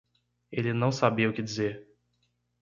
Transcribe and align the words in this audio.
Ele 0.51 0.73
não 0.73 0.91
sabia 0.91 1.29
o 1.29 1.33
que 1.33 1.43
dizer. 1.43 1.87